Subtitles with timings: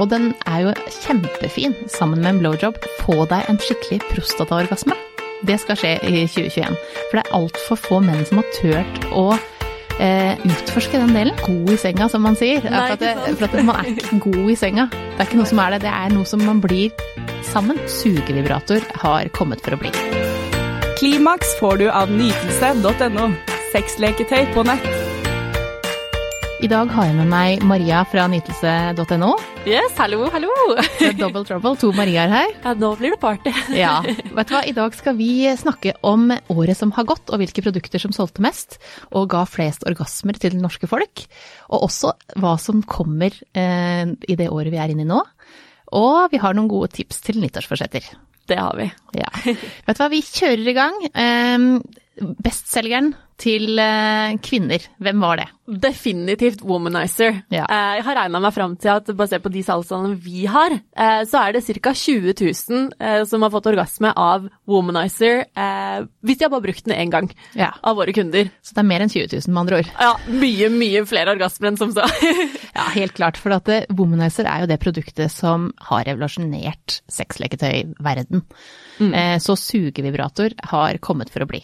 [0.00, 2.78] Og den er jo kjempefin sammen med en blowjob.
[3.02, 4.96] Få deg en skikkelig prostataorgasme.
[5.46, 6.76] Det skal skje i 2021.
[7.10, 9.26] For det er altfor få menn som har turt å
[9.98, 11.38] eh, utforske den delen.
[11.42, 12.62] God i senga, som man sier.
[12.64, 14.88] Nei, for, at det, for at man er ikke god i senga.
[14.92, 16.92] Det er ikke noe som er det, det er noe som man blir
[17.52, 17.80] sammen.
[17.90, 19.92] Sugevibrator har kommet for å bli.
[21.02, 23.32] Klimaks får du av nytelse.no.
[23.72, 25.01] Sexleketøy på nett.
[26.62, 29.30] I dag har jeg med meg Maria fra nytelse.no.
[29.66, 30.50] Yes, hallo, hallo!
[31.18, 32.52] Double trouble, to Mariaer her.
[32.62, 33.50] Ja, nå blir det party.
[33.74, 34.60] Ja, vet du hva?
[34.70, 38.44] I dag skal vi snakke om året som har gått, og hvilke produkter som solgte
[38.46, 38.78] mest,
[39.10, 41.24] og ga flest orgasmer til det norske folk.
[41.74, 45.18] Og også hva som kommer eh, i det året vi er inne i nå.
[45.98, 48.06] Og vi har noen gode tips til nyttårsforsetter.
[48.46, 48.86] Det har vi.
[49.18, 49.34] Ja.
[49.50, 51.02] Vet du hva, vi kjører i gang.
[51.10, 51.68] Eh,
[52.44, 55.48] Bestselgeren til eh, kvinner, hvem var det?
[55.82, 57.40] Definitivt womanizer.
[57.50, 57.64] Ja.
[57.66, 61.22] Eh, Jeg har regna meg fram til at basert på de salgstallene vi har, eh,
[61.26, 61.92] så er det ca.
[61.96, 65.42] 20 000 eh, som har fått orgasme av womanizer
[66.22, 67.72] hvis de har bare brukt den én gang Ja.
[67.82, 68.50] av våre kunder.
[68.62, 69.90] Så det er mer enn 20 000 med andre ord.
[69.98, 72.06] Ja, mye, mye flere orgasmer enn som så.
[72.72, 73.36] Ja, helt klart.
[73.36, 78.42] For at Womanizer er jo det produktet som har revolusjonert sexleketøyverden.
[79.02, 79.12] Mm.
[79.44, 81.60] Så sugevibrator har kommet for å bli.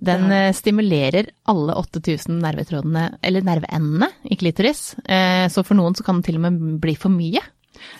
[0.00, 0.50] Den ja.
[0.56, 4.94] stimulerer alle 8000 nervetrådene, eller nerveendene, i klitoris.
[5.04, 7.42] Eh, Så for noen så kan det til og med bli for mye.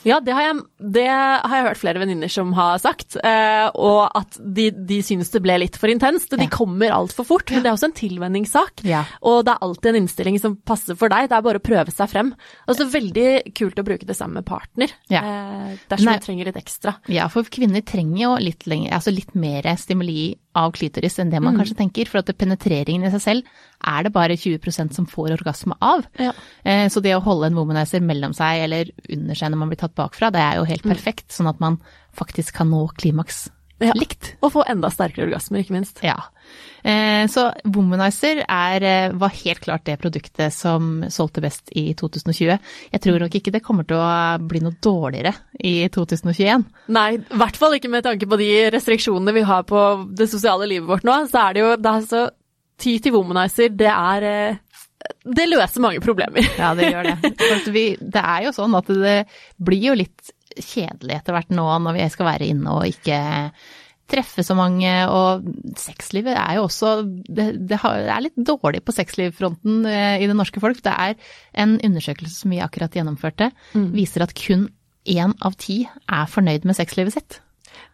[0.05, 0.57] Ja, det har jeg,
[0.93, 5.31] det har jeg hørt flere venninner som har sagt, eh, og at de, de synes
[5.33, 6.35] det ble litt for intenst.
[6.37, 6.51] De Ja.
[6.53, 8.83] kommer altfor fort, men det er også en tilvenningssak.
[8.85, 9.07] Ja.
[9.25, 11.95] Og det er alltid en innstilling som passer for deg, det er bare å prøve
[11.95, 12.35] seg frem.
[12.69, 15.23] Altså veldig kult å bruke det sammen med partner, Ja.
[15.25, 16.19] eh, dersom Nei.
[16.19, 16.97] du trenger litt ekstra.
[17.09, 21.41] Ja, for kvinner trenger jo litt, lenger, altså litt mer stimuli av klitoris enn det
[21.43, 22.09] man kanskje tenker.
[22.11, 23.43] For at penetreringen i seg selv
[23.87, 26.05] er det bare 20% som får orgasme av.
[26.19, 26.33] Ja.
[26.65, 29.79] Eh, Så det å holde en womanizer mellom seg eller under seg når man blir
[29.79, 31.29] tatt bakfra, det er jo helt perfekt.
[31.31, 31.79] Sånn at man
[32.17, 33.49] faktisk kan nå klimaks
[33.81, 33.93] Ja.
[33.97, 34.35] likt.
[34.43, 36.03] Og få enda sterkere orgasmer, ikke minst.
[36.05, 36.19] Ja.
[36.83, 42.59] Eh, Så womanizer er, eh, var helt klart det produktet som solgte best i 2020.
[42.93, 46.65] Jeg tror nok ikke det kommer til å bli noe dårligere i 2021.
[46.89, 49.85] Nei, i hvert fall ikke med tanke på de restriksjonene vi har på
[50.17, 51.19] det sosiale livet vårt nå.
[51.29, 52.29] Så er det jo det er så
[52.81, 54.57] Ty til womanizer, det er eh,
[55.25, 56.45] Det løser mange problemer.
[56.57, 57.33] Ja, det gjør det.
[57.75, 59.27] Vi, det er jo sånn at det
[59.61, 63.19] blir jo litt kjedelig etter hvert nå når vi skal være inne og ikke
[64.11, 65.47] treffe så mange, og
[65.79, 70.63] sexlivet er jo også Det, det, er litt dårlig på sexlivfronten eh, i det norske
[70.63, 70.83] folk.
[70.85, 71.17] Det er
[71.63, 73.51] en undersøkelse som vi akkurat gjennomførte,
[73.95, 74.69] viser at kun
[75.09, 77.41] én av ti er fornøyd med sexlivet sitt.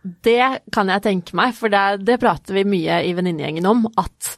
[0.03, 4.37] Det kan jeg tenke meg, for det, det prater vi mye i venninnegjengen om, at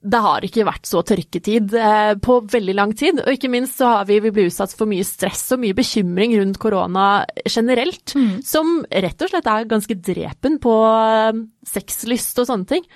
[0.00, 3.20] det har ikke vært så tørketid eh, på veldig lang tid.
[3.20, 6.32] Og ikke minst så har vi, vi blitt utsatt for mye stress og mye bekymring
[6.40, 8.14] rundt korona generelt,
[8.46, 12.88] som rett og slett er ganske drepen på eh, sexlyst og sånne ting.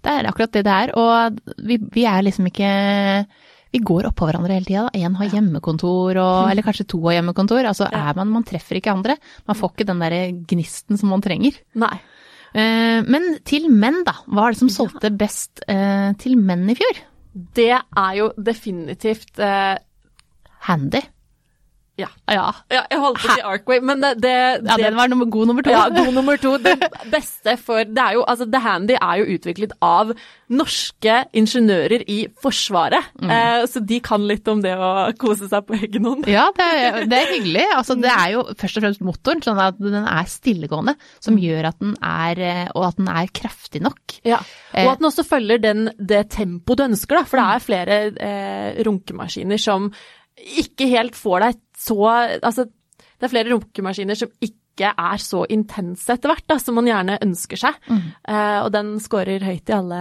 [0.00, 2.70] Det er akkurat det det er, og vi, vi er liksom ikke
[3.70, 4.88] Vi går oppå hverandre hele tida.
[4.98, 7.68] Én har hjemmekontor, og, eller kanskje to har hjemmekontor.
[7.70, 9.14] Altså er man Man treffer ikke andre.
[9.46, 10.16] Man får ikke den der
[10.48, 11.60] gnisten som man trenger.
[11.78, 11.98] Nei.
[12.54, 14.16] Eh, Men til menn, da.
[14.26, 17.02] Hva er det som solgte best eh, til menn i fjor?
[17.54, 19.76] Det er jo definitivt eh,
[20.66, 21.02] Handy.
[22.00, 22.08] Ja.
[22.32, 22.46] ja.
[22.70, 24.34] Jeg holdt på å si Arkway, men det, det,
[24.64, 25.72] Ja, det den var nummer, god nummer to.
[25.74, 26.56] Ja, god nummer to.
[26.62, 26.76] Det
[27.12, 30.12] beste for Det er jo Altså, The Handy er jo utviklet av
[30.50, 33.10] norske ingeniører i Forsvaret.
[33.22, 33.30] Mm.
[33.34, 34.90] Eh, så de kan litt om det å
[35.20, 36.26] kose seg på egen hånd.
[36.30, 37.66] Ja, det er, det er hyggelig.
[37.76, 41.70] Altså, det er jo først og fremst motoren, sånn at den er stillegående, som gjør
[41.70, 44.18] at den er eh, Og at den er kraftig nok.
[44.26, 44.40] Ja.
[44.72, 44.84] Eh.
[44.84, 47.26] Og at den også følger den, det tempoet du ønsker, da.
[47.28, 48.00] For det er flere
[48.30, 49.90] eh, runkemaskiner som
[50.64, 51.98] ikke helt får deg så
[52.42, 56.86] Altså, det er flere runkemaskiner som ikke er så intense etter hvert, da, som man
[56.88, 57.76] gjerne ønsker seg.
[57.90, 60.00] Eh, og den scorer høyt i alle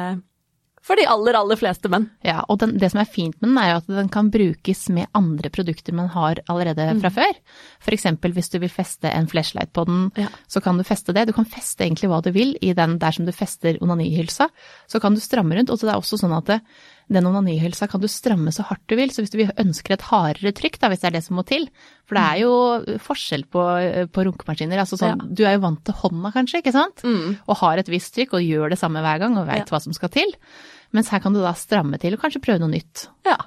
[0.82, 2.06] For de aller, aller fleste menn.
[2.24, 4.86] Ja, og den, det som er fint med den, er jo at den kan brukes
[4.96, 7.36] med andre produkter man har allerede fra før.
[7.84, 10.30] For eksempel hvis du vil feste en flashlight på den, Ja.
[10.48, 11.28] så kan du feste det.
[11.28, 14.48] Du kan feste egentlig hva du vil i den der som du fester onanihylsa.
[14.88, 16.62] Så kan du stramme rundt, og så det er også sånn at det,
[17.10, 19.10] den onanihelsa kan du stramme så hardt du vil.
[19.10, 21.66] Så hvis du ønsker et hardere trykk, da, hvis det er det som må til.
[22.06, 23.64] For det er jo forskjell på,
[24.14, 24.78] på runkemaskiner.
[24.84, 27.02] Altså sånn, Du er jo vant til hånda kanskje, ikke sant?
[27.48, 29.70] Og har et visst trykk og gjør det samme hver gang og veit Ja.
[29.74, 30.36] hva som skal til.
[30.94, 33.08] Mens her kan du da stramme til og kanskje prøve noe nytt.
[33.26, 33.38] Ja.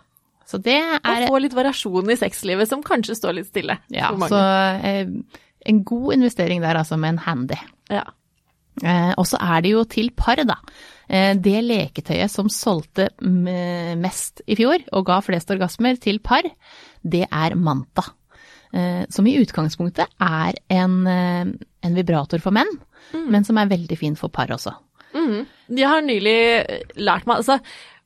[0.47, 4.11] Så det Og er få litt variasjon i sexlivet som kanskje står litt stille ja,
[4.29, 4.41] så,
[4.85, 5.06] eh,
[5.64, 7.56] en god investering der altså med en handy.
[7.88, 8.03] Ja.
[8.81, 10.57] Eh, og så er det jo til par, da.
[11.13, 16.47] Eh, det leketøyet som solgte mest i fjor og ga flest orgasmer til par,
[17.03, 18.07] det er Manta.
[18.73, 21.45] eh, som i utgangspunktet er en, eh,
[21.85, 22.71] en vibrator for menn,
[23.13, 24.73] men som er veldig fin for par også.
[25.13, 25.47] Mm.
[25.77, 26.37] Jeg har nylig
[26.97, 27.59] lært meg altså,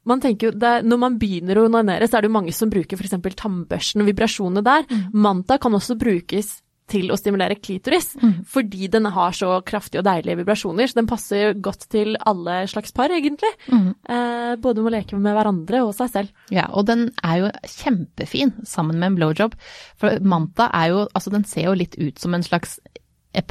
[0.06, 2.70] man tenker jo, det, Når man begynner å onanere, så er det jo mange som
[2.70, 3.14] bruker f.eks.
[3.36, 4.84] tannbørsten og vibrasjonene der.
[5.12, 8.12] Manta kan også brukes til å stimulere klitoris,
[8.46, 10.86] fordi den har så kraftige og deilige vibrasjoner.
[10.86, 13.50] Så den passer godt til alle slags par, egentlig.
[13.70, 16.44] Eh, både med å leke med hverandre og seg selv.
[16.54, 19.56] Ja, og den er jo kjempefin sammen med en blowjob.
[19.98, 22.78] For Manta er jo, altså den ser jo litt ut som en slags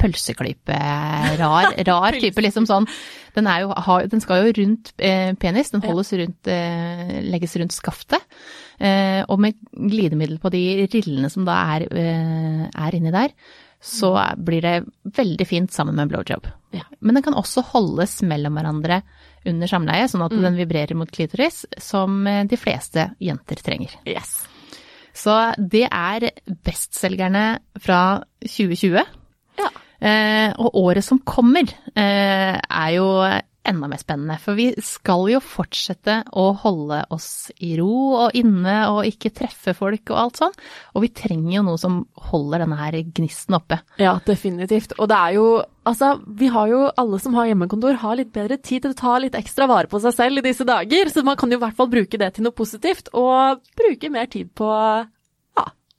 [0.00, 0.76] pølseklype,
[1.38, 2.88] rar, rar type, liksom sånn.
[3.36, 7.76] Den, jo, har, den skal jo rundt eh, penis, den holdes rundt, eh, legges rundt
[7.76, 8.24] skaftet.
[8.78, 13.32] Eh, og med glidemiddel på de rillene som da er, eh, er inni der,
[13.82, 14.76] så blir det
[15.16, 16.48] veldig fint sammen med en blowjob.
[16.74, 16.84] Ja.
[17.00, 19.02] Men den kan også holdes mellom hverandre
[19.46, 23.94] under samleie, sånn at den vibrerer mot klitoris, som eh, de fleste jenter trenger.
[24.08, 24.40] Yes.
[25.16, 26.30] Så det er
[26.66, 27.46] bestselgerne
[27.80, 28.00] fra
[28.44, 29.04] 2020.
[29.56, 29.70] Ja.
[29.96, 31.64] Eh, og året som kommer
[31.96, 33.06] eh, er jo
[33.68, 37.92] enda mer spennende, for vi skal jo fortsette å holde oss i ro
[38.26, 40.58] og inne og ikke treffe folk og alt sånn.
[40.94, 43.80] Og vi trenger jo noe som holder denne her gnisten oppe.
[44.02, 44.96] Ja, definitivt.
[44.98, 45.48] Og det er jo
[45.86, 49.12] Altså, vi har jo alle som har hjemmekontor, har litt bedre tid til å ta
[49.22, 51.76] litt ekstra vare på seg selv i disse dager, så man kan jo i hvert
[51.78, 54.66] fall bruke det til noe positivt, og bruke mer tid på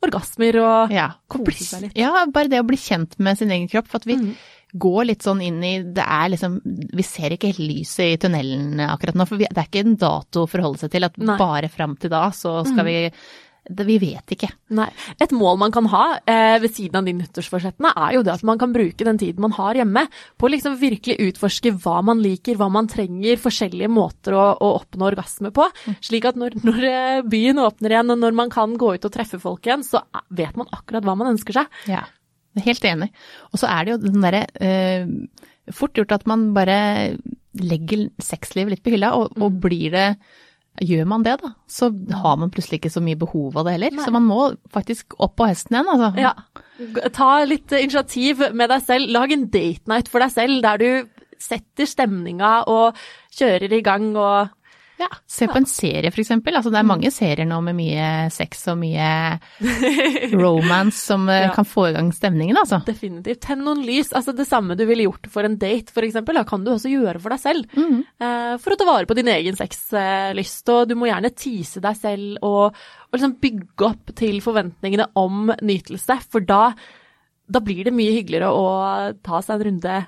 [0.05, 1.97] orgasmer og Ja, kose seg litt.
[1.97, 3.89] ja, bare det å bli kjent med sin egen kropp.
[3.89, 4.29] For at vi mm.
[4.77, 8.79] går litt sånn inn i Det er liksom Vi ser ikke helt lyset i tunnelen
[8.85, 9.25] akkurat nå.
[9.29, 11.07] For vi, det er ikke en dato å forholde seg til.
[11.07, 11.37] At Nei.
[11.39, 12.97] bare fram til da så skal vi
[13.69, 14.49] det, Vi vet ikke.
[14.77, 14.87] Nei.
[15.23, 18.43] Et mål man kan ha eh, ved siden av de nyttårsforsettene, er jo det at
[18.47, 20.05] man kan bruke den tiden man har hjemme,
[20.37, 24.73] på å liksom virkelig utforske hva man liker, hva man trenger, forskjellige måter å, å
[24.81, 25.67] oppnå orgasme på.
[26.05, 29.13] Slik at når, når eh, byen åpner igjen, og når man kan gå ut og
[29.13, 31.81] treffe folk igjen, så vet man akkurat hva man ønsker seg.
[31.91, 32.05] Ja,
[32.63, 33.11] helt enig.
[33.53, 35.05] Og så er det jo den derre eh,
[35.75, 36.77] Fort gjort at man bare
[37.59, 39.57] legger sexlivet litt på hylla, og, og Mm.
[39.65, 40.05] blir det
[40.77, 41.89] Gjør man det, da, så
[42.21, 43.95] har man plutselig ikke så mye behov av det heller.
[43.97, 44.03] Nei.
[44.05, 44.41] Så man må
[44.73, 46.09] faktisk opp på hesten igjen, altså.
[46.21, 46.33] Ja.
[47.15, 49.09] Ta litt initiativ med deg selv.
[49.15, 52.97] Lag en date night for deg selv, der du setter stemninga og
[53.37, 54.53] kjører i gang og
[54.97, 56.55] Ja, se på en serie for eksempel.
[56.57, 59.09] Altså det er mange serier nå med mye sex og mye
[60.33, 61.51] romance som eh, Ja.
[61.53, 62.79] kan få i gang stemningen, altså.
[62.87, 63.41] Definitivt.
[63.45, 64.09] Tenn noen lys.
[64.17, 66.89] Altså det samme du ville gjort for en date, for eksempel, da kan du også
[66.91, 67.77] gjøre for deg selv.
[67.77, 70.73] Eh, for å ta vare på din egen sexlyst.
[70.73, 75.51] Og du må gjerne tease deg selv og, og liksom bygge opp til forventningene om
[75.61, 76.71] nytelse, for da,
[77.47, 79.99] da blir det mye hyggeligere å ta seg en runde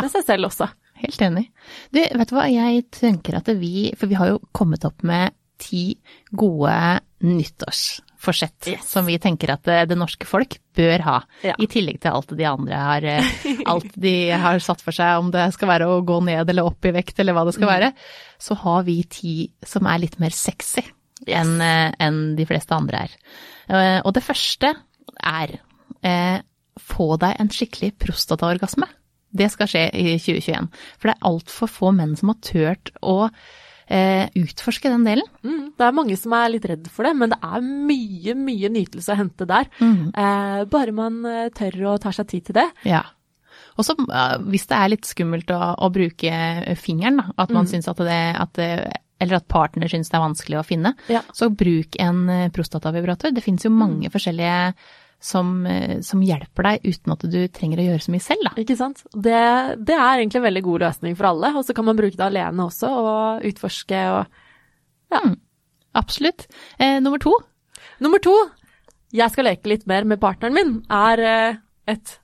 [0.00, 0.70] med seg selv også.
[1.02, 1.48] Helt enig.
[1.92, 5.34] Du, vet du hva, jeg tenker at vi, for vi har jo kommet opp med
[5.62, 5.96] ti
[6.34, 8.86] gode nyttårsforsett Yes.
[8.90, 11.16] som vi tenker at det, det norske folk bør ha.
[11.42, 11.54] Ja.
[11.58, 13.34] I tillegg til alt de andre har, eh,
[13.70, 16.86] alt de har satt for seg, om det skal være å gå ned eller opp
[16.86, 17.74] i vekt eller hva det skal Mm.
[17.74, 17.92] være,
[18.38, 19.34] så har vi ti
[19.66, 20.82] som er litt mer sexy
[21.26, 23.10] enn en de fleste andre er.
[23.68, 24.74] Eh, Og det første
[25.22, 25.58] er
[26.02, 26.40] eh,
[26.80, 28.88] få deg en skikkelig prostataorgasme.
[29.32, 30.68] Det skal skje i 2021.
[30.98, 33.16] For det er altfor få menn som har turt å
[33.88, 35.28] eh, utforske den delen.
[35.44, 38.70] Mm, det er mange som er litt redd for det, men det er mye, mye
[38.76, 39.68] nytelse å hente der.
[39.80, 40.12] Mm.
[40.12, 42.68] Eh, bare man eh, tør å ta seg tid til det.
[42.88, 43.02] Ja.
[43.80, 47.68] Og så eh, hvis det er litt skummelt å, å bruke fingeren, da, at man
[47.70, 48.68] syns at det, at det
[49.22, 51.20] eller at partner syns det er vanskelig å finne, Ja.
[51.36, 53.30] så bruk en eh, prostatavibrator.
[53.30, 54.72] Det finnes jo mange forskjellige
[55.22, 58.54] som, eh, som hjelper deg uten at du trenger å gjøre så mye selv, da.
[58.62, 59.04] Ikke sant?
[59.14, 59.42] Det,
[59.86, 62.26] det er egentlig en veldig god løsning for alle, og så kan man bruke det
[62.26, 64.40] alene også og utforske og
[65.92, 66.46] Absolutt.
[66.78, 67.34] Eh, nummer to.
[68.00, 68.32] Nummer to,
[69.12, 71.58] jeg skal leke litt mer med partneren min, er eh,
[71.92, 72.18] et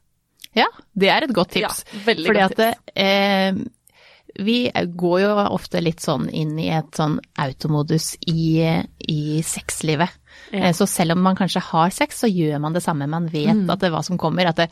[0.57, 1.83] Ja, det er et godt tips.
[1.85, 3.61] Ja, veldig Fordi godt at eh,
[4.39, 8.65] vi går jo ofte litt sånn inn i et sånn automodus i,
[8.99, 10.18] i sexlivet.
[10.53, 10.69] Ja.
[10.69, 13.09] Eh, Så selv om man kanskje har sex, så gjør man det samme.
[13.09, 13.71] Man vet Mm.
[13.71, 14.47] at det er hva som kommer.
[14.47, 14.71] At det,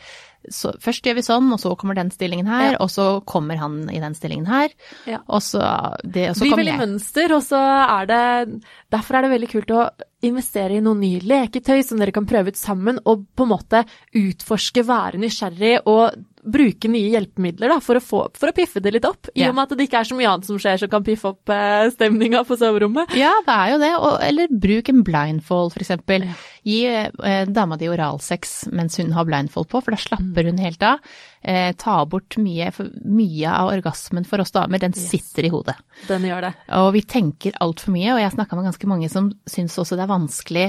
[0.50, 2.76] så, først gjør vi sånn, og så kommer den stillingen her, Ja.
[2.80, 4.68] og så kommer han i den stillingen her.
[5.06, 5.18] Ja.
[5.28, 5.60] Og så,
[6.04, 7.58] det, og så blir veldig mønster, og så
[8.00, 9.90] er det Derfor er det veldig kult å
[10.22, 13.84] investere i noen nye leketøy som dere kan prøve ut sammen, og på en måte
[14.14, 16.14] utforske, være nysgjerrig og
[16.46, 19.28] bruke nye hjelpemidler da, for, å få, for å piffe det litt opp.
[19.34, 19.48] I Ja.
[19.50, 21.50] og med at det ikke er så mye annet som skjer som kan piffe opp
[21.50, 23.14] eh, stemninga på soverommet.
[23.18, 23.92] Ja, det er jo det.
[23.98, 26.28] Og, eller bruk en blindfold, for eksempel.
[26.66, 30.82] Gi eh, dama di oralsex mens hun har blindfold på, for da slapper hun helt
[30.86, 31.02] av.
[31.46, 35.76] Eh, ta bort mye, for mye av orgasmen for oss damer, den sitter i hodet.
[36.08, 36.48] Den gjør det.
[36.74, 40.02] Og vi tenker altfor mye, og jeg snakka med ganske mange som syns også det
[40.02, 40.64] er vanskelig,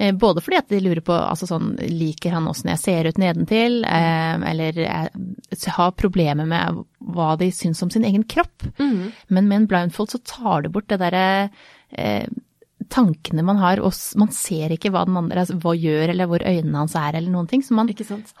[0.00, 3.20] eh, både fordi at de lurer på altså sånn, liker han åssen jeg ser ut
[3.20, 6.80] nedentil, eh, eller eh, har problemer med
[7.12, 8.64] hva de syns om sin egen kropp.
[8.80, 9.12] Mm.
[9.28, 11.26] Men med en blindfold så tar du bort det derre
[11.92, 12.24] eh,
[12.88, 16.42] tankene man har, og man ser ikke hva den andre altså, hva gjør, eller hvor
[16.46, 17.62] øynene hans er, eller noen ting.
[17.62, 17.86] Så man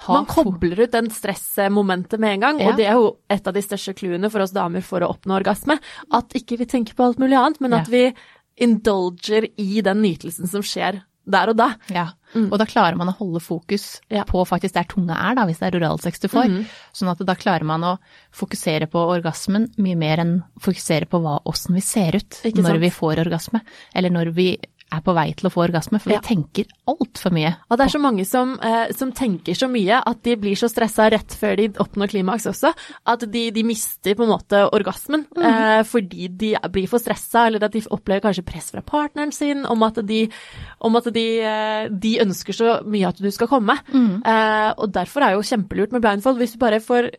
[0.08, 2.70] Man kobler ut den stressmomentet med en gang, Ja.
[2.70, 5.38] og det er jo et av de største clouene for oss damer for å oppnå
[5.40, 5.78] orgasme.
[6.12, 7.90] At ikke vi tenker på alt mulig annet, men at Ja.
[7.90, 8.14] vi
[8.58, 11.68] indulger i den nytelsen som skjer der og da.
[11.92, 14.16] Ja, og da klarer man å holde fokus Mm.
[14.16, 14.24] Ja.
[14.24, 16.48] på faktisk der tunga er, da, hvis det er oralsex du får.
[16.48, 16.64] Mm.
[16.96, 17.98] Sånn at da klarer man å
[18.32, 22.72] fokusere på orgasmen mye mer enn fokusere på hva, åssen vi ser ut Ikke når
[22.78, 22.80] sant?
[22.80, 23.60] vi får orgasme,
[23.94, 24.48] eller når vi
[24.92, 26.20] er på vei til å få orgasme, for Ja.
[26.20, 27.54] vi tenker altfor mye.
[27.70, 30.68] Og det er så mange som, eh, som tenker så mye at de blir så
[30.70, 32.72] stressa rett før de oppnår klimaks også,
[33.06, 37.64] at de, de mister på en måte orgasmen eh, fordi de blir for stressa, eller
[37.64, 40.28] at de opplever kanskje press fra partneren sin om at de,
[40.80, 43.78] om at de, eh, de ønsker så mye at du skal komme.
[43.92, 46.36] Eh, og derfor er jo kjempelurt med blindfold.
[46.38, 47.10] Hvis du bare får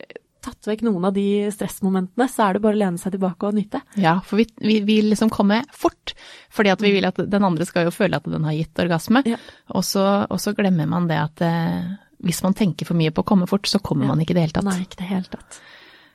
[0.44, 3.58] tatt vekk noen av de stressmomentene, så er det bare å lene seg tilbake og
[3.58, 3.82] nyte.
[4.00, 6.16] Ja, for vi, vi vil liksom komme fort,
[6.54, 9.24] fordi at vi vil at den andre skal jo føle at den har gitt orgasme.
[9.30, 9.40] Ja.
[9.74, 13.24] Og, så, og så glemmer man det at eh, hvis man tenker for mye på
[13.24, 14.70] å komme fort, så kommer man ikke i det hele tatt.
[14.70, 15.64] Nei, ikke det hele tatt.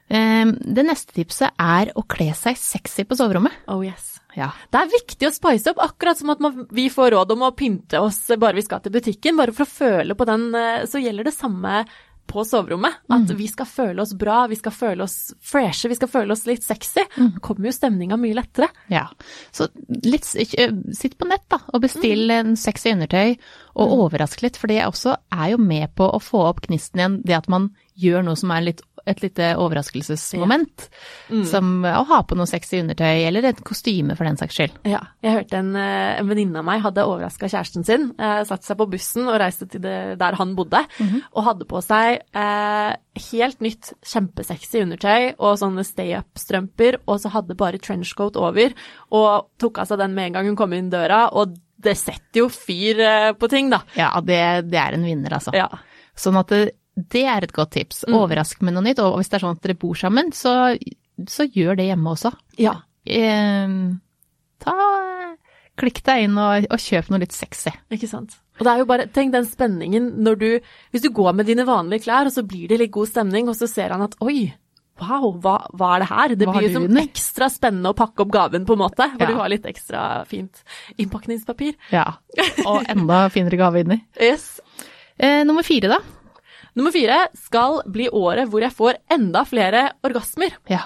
[0.08, 3.64] Eh, det neste tipset er å kle seg sexy på soverommet.
[3.72, 4.16] Oh yes.
[4.36, 4.52] Ja.
[4.70, 7.54] Det er viktig å spice opp, akkurat som at man, vi får råd om å
[7.56, 9.38] pynte oss bare vi skal til butikken.
[9.40, 11.82] Bare for å føle på den, eh, så gjelder det samme
[12.28, 13.00] på soverommet.
[13.12, 16.44] At vi skal føle oss bra, vi skal føle oss freshe, vi skal føle oss
[16.48, 17.04] litt sexy.
[17.16, 18.68] Da kommer jo stemninga mye lettere.
[18.92, 19.06] ja.
[19.52, 19.68] Så
[20.04, 23.36] litt, sitt på nett da, og bestill en sexy undertøy,
[23.78, 27.20] og overraske litt, for det også er jo med på å få opp gnisten igjen,
[27.26, 30.88] det at man gjør noe som er litt, et lite overraskelsesmoment.
[31.48, 34.74] Som å ha på noe sexy undertøy, eller et kostyme for den saks skyld.
[34.88, 38.10] Ja, jeg hørte en, eh, en venninne av meg hadde overraska kjæresten sin.
[38.18, 40.84] Eh, satte seg på bussen og reiste til det, der han bodde,
[41.32, 42.96] og hadde på seg eh,
[43.30, 48.76] helt nytt, kjempesexy undertøy og sånne stay up-strømper, og så hadde bare trenchcoat over,
[49.10, 52.42] og tok av seg den med en gang hun kom inn døra, og det setter
[52.42, 53.82] jo fyr eh, på ting, da.
[53.98, 54.40] Ja, det,
[54.72, 55.54] det er en vinner, altså.
[55.56, 55.68] Ja.
[56.18, 56.62] Sånn at det,
[57.14, 58.02] det er et godt tips.
[58.10, 60.74] Overrask med noe nytt, og hvis det er sånn at dere bor sammen, så,
[61.30, 62.34] så gjør det hjemme også.
[62.58, 62.76] ja.
[63.08, 63.70] Eh,
[64.60, 64.74] ta
[65.78, 67.70] Klikk deg inn og, og kjøp noe litt sexy.
[67.94, 68.34] Ikke sant.
[68.58, 70.46] Og det er jo bare, tenk den spenningen når du,
[70.90, 73.54] hvis du går med dine vanlige klær, og så blir det litt god stemning, og
[73.56, 74.48] så ser han at oi,
[75.00, 76.34] wow, hva, hva er det her?
[76.34, 77.02] Det Hva blir jo som under?
[77.06, 79.30] ekstra spennende å pakke opp gaven på en måte, hvor Ja.
[79.32, 80.62] du har litt ekstra fint
[80.98, 81.74] innpakningspapir.
[81.94, 82.04] Ja.
[82.66, 84.00] Og enda finere gave inni.
[84.28, 84.60] Yes.
[85.18, 85.98] Eh, nummer fire, da.
[86.78, 90.52] Nummer fire skal bli året hvor jeg får enda flere orgasmer.
[90.70, 90.84] Ja.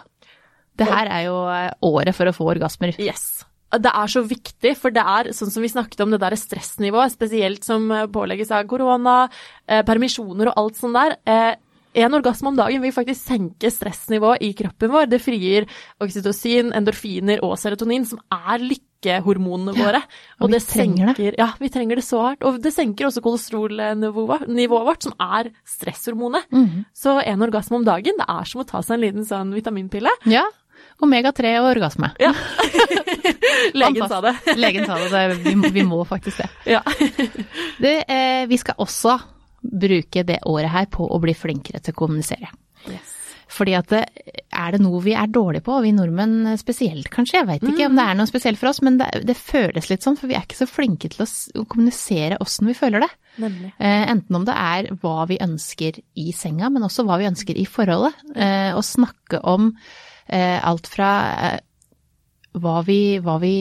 [0.79, 2.95] Det her er jo eh, året for å få orgasmer.
[3.03, 3.45] Yes.
[3.73, 7.13] Det er så viktig, for det er sånn som vi snakket om, det der stressnivået,
[7.15, 9.29] spesielt som eh, pålegges av korona,
[9.69, 11.15] eh, permisjoner og alt sånt der.
[11.29, 11.55] Eh,
[11.95, 15.11] en orgasme om dagen vil faktisk senke stressnivået i kroppen vår.
[15.13, 15.67] Det frigir
[16.01, 20.01] oksytocin, endorfiner og serotonin, som er lykkehormonene våre.
[20.41, 21.17] og vi trenger det.
[21.17, 22.43] senker, Ja, vi trenger det så hardt.
[22.49, 26.49] Og det senker også kolesterolnivået vårt, som er stresshormonet.
[26.51, 26.85] Mhm.
[26.95, 30.11] Så en orgasme om dagen, det er som å ta seg en liten sånn vitaminpille.
[30.27, 30.45] Ja.
[31.03, 32.13] Omega-3 og orgasme.
[32.21, 32.33] Ja.
[33.75, 34.35] Legen sa det.
[34.57, 35.11] Legen sa det.
[35.11, 36.49] så vi, vi må faktisk det.
[36.77, 36.83] Ja.
[37.83, 39.19] det eh, vi skal også
[39.63, 42.51] bruke det året her på å bli flinkere til å kommunisere.
[42.91, 43.19] Yes.
[43.53, 44.03] Fordi at det,
[44.49, 47.89] er det noe vi er dårlige på, og vi nordmenn spesielt kanskje, jeg veit ikke
[47.91, 50.37] om det er noe spesielt for oss, men det, det føles litt sånn, for vi
[50.39, 51.29] er ikke så flinke til å,
[51.69, 53.11] kommunisere åssen vi føler det.
[53.45, 53.75] Nemlig.
[53.77, 57.61] Eh, enten om det er hva vi ønsker i senga, men også hva vi ønsker
[57.61, 58.25] i forholdet.
[58.33, 59.73] Eh, å snakke om
[60.33, 61.13] eh, alt fra
[61.51, 61.61] eh,
[62.57, 63.57] hva, vi, hva vi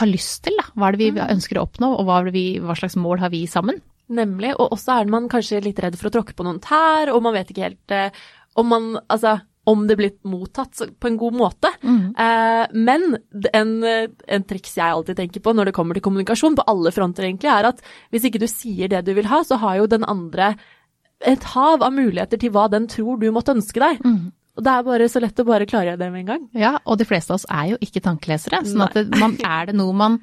[0.00, 0.68] har lyst til, da.
[0.76, 3.46] Hva er det vi ønsker å oppnå, og hva, vi, hva slags mål har vi
[3.50, 3.80] sammen?
[4.10, 4.54] Nemlig.
[4.58, 7.36] Og også er man kanskje litt redd for å tråkke på noen tær, og man
[7.36, 8.10] vet ikke helt eh,
[8.58, 9.38] om man Altså
[9.68, 11.68] om det blir mottatt på en god måte.
[11.84, 13.04] Eh, men
[13.52, 17.28] en, en triks jeg alltid tenker på når det kommer til kommunikasjon, på alle fronter
[17.28, 20.06] egentlig, er at hvis ikke du sier det du vil ha, så har jo den
[20.08, 20.54] andre
[21.28, 24.00] et hav av muligheter til hva den tror du måtte ønske deg.
[24.58, 26.46] Og det er bare så lett å bare klargjøre det med en gang.
[26.56, 29.70] Ja, og de fleste av oss er jo ikke tankelesere, sånn at det, man, er
[29.70, 30.18] det noe man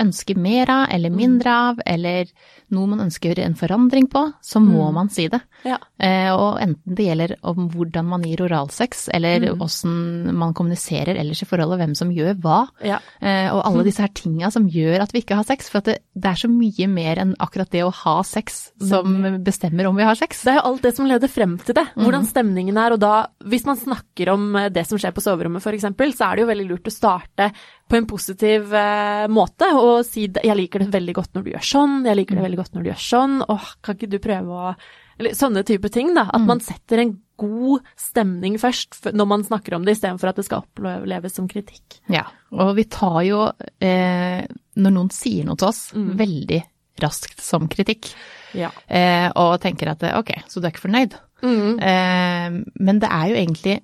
[0.00, 2.30] ønsker mer av eller mindre av, eller
[2.74, 5.40] noe man ønsker en forandring på, så må man si det.
[5.66, 5.78] Ja.
[5.98, 11.42] Eh, og enten det gjelder om hvordan man gir oralsex, eller åssen man kommuniserer ellers
[11.42, 12.60] i forholdet, hvem som gjør hva.
[12.84, 13.00] Ja.
[13.20, 15.70] Eh, og alle disse her tinga som gjør at vi ikke har sex.
[15.72, 19.88] For det, det er så mye mer enn akkurat det å ha sex som bestemmer
[19.88, 20.44] om vi har sex.
[20.44, 22.96] Det er jo alt det som leder frem til det, hvordan stemningen er.
[22.96, 23.14] Og da,
[23.48, 25.88] hvis man snakker om eh, det som skjer på soverommet f.eks.,
[26.18, 27.50] så er det jo veldig lurt å starte
[27.88, 31.50] på en positiv eh, måte og si det- 'jeg liker det veldig godt når du
[31.52, 34.18] gjør sånn', 'jeg liker det veldig godt når du gjør sånn', åh, kan ikke du
[34.18, 34.76] prøve å
[35.20, 36.30] Eller sånne type ting, da.
[36.32, 40.44] At man setter en god stemning først når man snakker om det, istedenfor at det
[40.44, 41.98] skal oppleves som kritikk.
[42.08, 46.62] Ja, og vi tar jo, eh, når noen sier noe til oss, veldig
[47.00, 48.14] raskt som kritikk.
[48.54, 48.70] Ja.
[48.88, 51.14] Eh, og tenker at ok, så du er ikke fornøyd.
[51.42, 53.82] Eh, men det er jo egentlig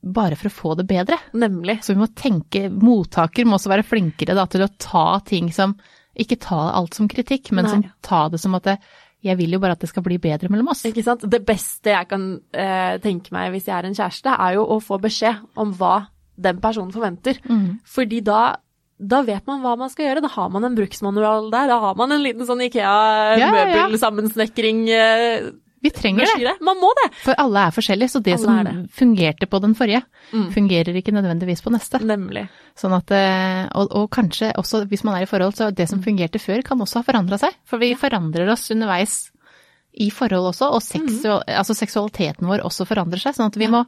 [0.00, 1.18] bare for å få det bedre.
[1.38, 1.80] Nemlig.
[1.82, 5.76] Så vi må tenke, mottaker må også være flinkere da, til å ta ting som
[6.18, 8.72] Ikke ta alt som kritikk, men som ta det som at det,
[9.22, 10.84] jeg vil jo bare at det skal bli bedre mellom oss.
[10.88, 11.22] Ikke sant?
[11.30, 14.80] Det beste jeg kan eh, tenke meg hvis jeg er en kjæreste, er jo å
[14.82, 17.38] få beskjed om hva den personen forventer.
[17.86, 18.40] Fordi da,
[18.98, 20.22] da vet man hva man skal gjøre.
[20.26, 21.70] Da har man en bruksmanual der.
[21.70, 22.70] Da har man en liten sånn ja,
[23.38, 23.50] ja.
[25.82, 26.54] Vi trenger det.
[26.64, 27.08] Man må det!
[27.22, 28.72] For alle er forskjellige, så det Alle som det.
[28.74, 28.88] Mm.
[28.90, 30.02] fungerte på den forrige,
[30.54, 32.00] fungerer ikke nødvendigvis på neste.
[32.02, 32.48] Nemlig.
[32.78, 35.90] Sånn at, eh, og, og kanskje også hvis man er i forhold, så det Mm.
[35.94, 37.54] som fungerte før kan også ha forandra seg.
[37.64, 39.30] For vi forandrer oss underveis
[39.98, 41.56] i forhold også, og seksual, Mm.
[41.58, 43.34] altså seksualiteten vår også forandrer seg.
[43.34, 43.84] Sånn at vi må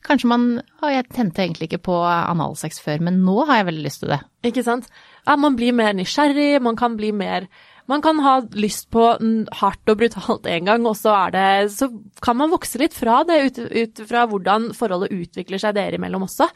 [0.00, 3.82] Kanskje man Å, jeg tente egentlig ikke på analsex før, men nå har jeg veldig
[3.84, 4.20] lyst til det.
[4.48, 4.86] Ikke sant?
[5.26, 7.46] Ja, man blir mer nysgjerrig, man kan bli mer
[7.88, 11.46] Man kan ha lyst på mm, hardt og brutalt en gang, og så er det
[11.74, 11.88] Så
[12.22, 16.26] kan man vokse litt fra det, ut, ut fra hvordan forholdet utvikler seg dere imellom
[16.28, 16.50] også.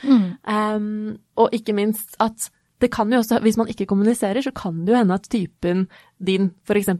[0.44, 2.50] Um, og ikke minst at
[2.82, 5.84] det kan jo også, hvis man ikke kommuniserer, så kan det jo hende at typen
[6.24, 6.90] din f.eks.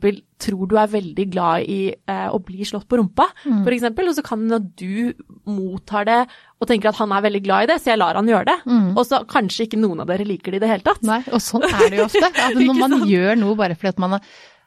[0.41, 4.17] tror du er veldig glad i eh, å bli slått på rumpa, for eksempel, og
[4.17, 6.21] så kan det at du mottar det
[6.63, 8.57] og tenker at han er veldig glad i det, så jeg lar han gjøre det.
[8.95, 11.03] Og så kanskje ikke noen av dere liker det i det hele tatt.
[11.05, 12.31] Nei, og sånn er det jo ofte.
[12.47, 14.19] At når man gjør noe bare fordi at man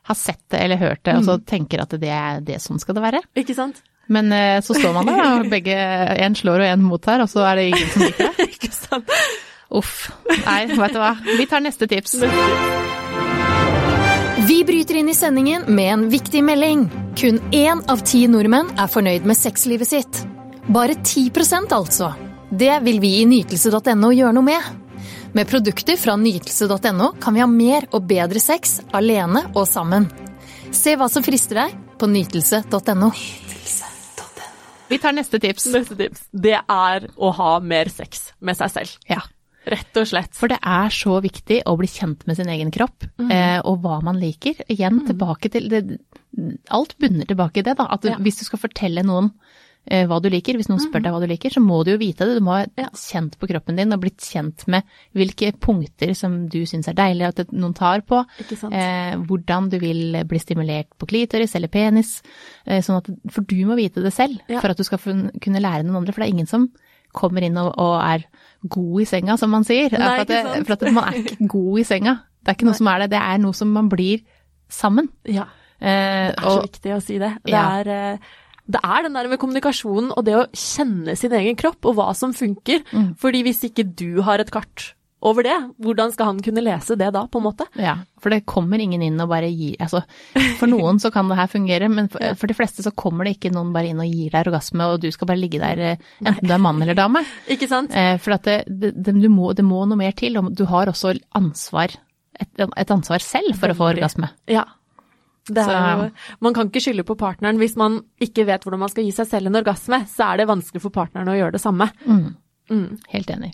[0.07, 2.95] har sett det eller hørt det, og så tenker at det er det sånn skal
[2.99, 3.23] det være.
[3.39, 3.81] Ikke sant?
[4.07, 7.43] Men eh, så står man der, og begge en slår og en mottar, og så
[7.49, 8.47] er det ingen som liker det.
[8.55, 9.11] ikke sant?
[9.69, 10.09] Uff.
[10.45, 11.15] Nei, vet du hva.
[11.25, 12.15] Vi tar neste tips.
[14.47, 16.85] Vi bryter inn i sendingen med en viktig melding.
[17.19, 20.21] Kun én av ti nordmenn er fornøyd med sexlivet sitt.
[20.71, 22.13] Bare 10% altså.
[22.49, 24.69] Det vil vi i nytelse.no gjøre noe med.
[25.35, 30.07] Med produkter fra nytelse.no kan vi ha mer og bedre sex alene og sammen.
[30.71, 33.11] Se hva som frister deg på nytelse.no.
[34.87, 35.65] Vi tar neste tips.
[35.73, 38.95] Neste tips, det er å ha mer sex med seg selv.
[39.11, 39.25] Ja.
[39.67, 40.33] Rett og slett.
[40.37, 43.97] For det er så viktig å bli kjent med sin egen kropp, eh, og hva
[44.05, 44.61] man liker.
[44.71, 45.99] Igjen tilbake til det,
[46.69, 47.87] Alt bunner tilbake i det, da.
[47.89, 48.17] At du, Ja.
[48.21, 49.31] hvis du skal fortelle noen
[49.89, 51.97] eh, hva du liker, hvis noen spør deg hva du liker, så må du jo
[51.97, 52.35] vite det.
[52.37, 52.89] Du må ha Ja.
[52.93, 54.83] kjent på kroppen din og blitt kjent med
[55.15, 58.19] hvilke punkter som du syns er deilig at noen tar på.
[58.39, 58.69] Ikke?
[58.71, 62.21] Eh, hvordan du vil bli stimulert på klitoris eller penis.
[62.67, 64.59] Eh, sånn at, for du må vite det selv Ja.
[64.59, 66.11] for at du skal kunne lære noen andre.
[66.13, 66.69] For det er ingen som
[67.17, 68.25] kommer inn og, og er
[68.69, 69.91] god i senga, som man sier.
[69.93, 72.15] Nei, for at, det, for at man er ikke god i senga.
[72.41, 74.21] Det er ikke noe som er det, det er noe som man blir
[74.71, 75.09] sammen.
[75.27, 75.47] Ja.
[75.77, 77.31] Eh, Det er så og, viktig å si det.
[77.43, 77.63] Det, Ja.
[77.81, 78.35] er, eh,
[78.67, 82.09] det er den der med kommunikasjonen og det å kjenne sin egen kropp og hva
[82.17, 82.81] som funker.
[82.91, 83.15] Mm.
[83.21, 84.93] Fordi hvis ikke du har et kart
[85.25, 87.65] over det, hvordan skal han kunne lese det da, på en måte?
[87.81, 90.03] ja, for det kommer ingen inn og bare gir altså,
[90.59, 93.37] For noen så kan det her fungere, men for, for de fleste så kommer det
[93.37, 96.07] ikke noen bare inn og gir deg orgasme, og du skal bare ligge der eh,
[96.21, 97.23] enten du er mann eller dame.
[97.53, 97.93] Ikke sant?
[97.97, 100.65] Eh, for at det, det, det, du må, det må noe mer til, og du
[100.69, 101.97] har også ansvar,
[102.37, 104.29] et, et ansvar selv for å få orgasme.
[104.51, 104.67] Ja.
[105.47, 106.09] Er
[106.43, 107.55] man kan ikke skylde på partneren.
[107.61, 110.49] Hvis man ikke vet hvordan man skal gi seg selv en orgasme, så er det
[110.49, 111.87] vanskelig for partneren å gjøre det samme.
[112.03, 112.97] Mm.
[113.13, 113.53] Helt enig.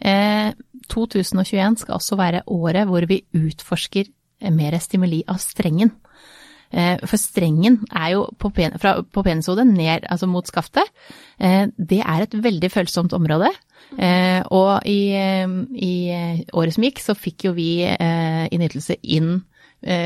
[0.00, 0.50] Eh,
[0.90, 4.10] 2021 skal også være året hvor vi utforsker
[4.54, 5.92] mer stimuli av strengen.
[6.68, 10.90] Eh, for strengen er jo på, pen, fra, på penishodet ned, altså mot skaftet.
[11.40, 13.50] Eh, det er et veldig følsomt område.
[13.96, 19.38] Eh, og i, eh, i eh, året som gikk, så fikk jo vi innytelse inn
[19.38, 19.57] eh,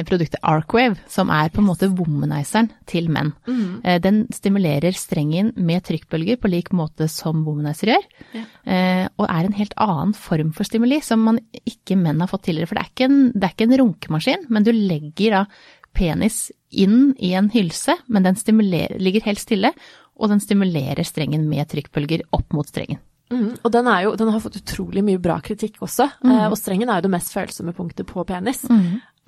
[0.05, 3.33] produktet Arcwave, som er på en måte womanizeren til menn.
[3.85, 8.05] Eh, Den stimulerer strengen med trykkbølger på lik måte som womanizer gjør,
[8.67, 12.45] eh, og er en helt annen form for stimuli som man ikke menn har fått
[12.51, 12.69] tidligere.
[12.69, 15.45] For det er ikke en, det er ikke en runkemaskin, men du legger da
[15.95, 18.37] penis inn i en hylse, men den
[18.99, 19.73] ligger helt stille,
[20.17, 23.01] og den stimulerer strengen med trykkbølger opp mot strengen.
[23.33, 26.91] Mm, og den, jo, den har fått utrolig mye bra kritikk også, eh, og strengen
[26.93, 28.65] er jo det mest følsomme punktet på penis.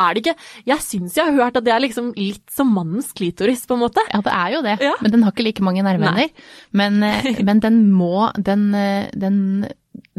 [0.01, 0.35] Er det ikke
[0.67, 3.85] Jeg syns jeg har hørt at det er liksom litt som mannens klitoris, på en
[3.85, 4.03] måte.
[4.13, 4.93] Ja, det er jo det, Ja.
[5.01, 6.31] men den har ikke like mange nerveender.
[6.73, 9.69] Men, eh, men den må den, eh, den